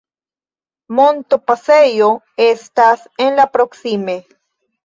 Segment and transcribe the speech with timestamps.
[0.99, 2.09] Montopasejo
[2.47, 4.21] estas en la proksime.